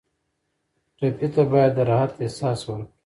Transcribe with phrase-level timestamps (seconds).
[0.97, 2.85] ټپي ته باید د راحت احساس ورکړو.